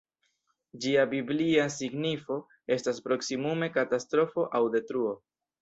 [0.85, 2.39] Ĝia biblia signifo
[2.79, 5.15] estas proksimume ‹katastrofo› aŭ ‹detruo›.